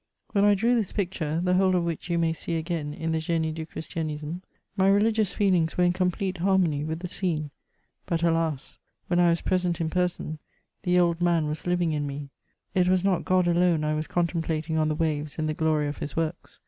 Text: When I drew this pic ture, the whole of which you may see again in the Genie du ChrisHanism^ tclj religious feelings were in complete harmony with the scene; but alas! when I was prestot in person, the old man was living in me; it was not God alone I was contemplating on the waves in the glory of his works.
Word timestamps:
When 0.31 0.43
I 0.43 0.55
drew 0.55 0.73
this 0.73 0.91
pic 0.91 1.11
ture, 1.11 1.39
the 1.41 1.53
whole 1.53 1.75
of 1.75 1.83
which 1.83 2.09
you 2.09 2.17
may 2.17 2.33
see 2.33 2.55
again 2.57 2.91
in 2.91 3.11
the 3.11 3.19
Genie 3.19 3.51
du 3.51 3.67
ChrisHanism^ 3.67 4.41
tclj 4.75 4.95
religious 4.95 5.31
feelings 5.31 5.77
were 5.77 5.83
in 5.83 5.93
complete 5.93 6.37
harmony 6.39 6.83
with 6.83 7.01
the 7.01 7.07
scene; 7.07 7.51
but 8.07 8.23
alas! 8.23 8.79
when 9.09 9.19
I 9.19 9.29
was 9.29 9.41
prestot 9.43 9.79
in 9.79 9.91
person, 9.91 10.39
the 10.81 10.97
old 10.97 11.21
man 11.21 11.45
was 11.47 11.67
living 11.67 11.93
in 11.93 12.07
me; 12.07 12.31
it 12.73 12.87
was 12.87 13.03
not 13.03 13.25
God 13.25 13.47
alone 13.47 13.83
I 13.83 13.93
was 13.93 14.07
contemplating 14.07 14.75
on 14.75 14.87
the 14.87 14.95
waves 14.95 15.37
in 15.37 15.45
the 15.45 15.53
glory 15.53 15.87
of 15.87 15.99
his 15.99 16.15
works. 16.17 16.59